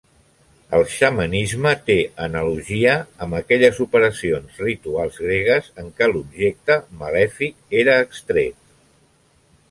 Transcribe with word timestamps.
El 0.75 0.83
xamanisme 0.91 1.73
té 1.89 1.97
analogia 2.27 2.95
amb 3.25 3.37
aquelles 3.39 3.81
operacions 3.85 4.55
rituals 4.65 5.19
gregues 5.25 5.67
en 5.83 5.91
què 5.99 6.07
l'objecte 6.13 6.79
malèfic 7.03 7.77
era 7.83 7.99
extret. 8.07 8.57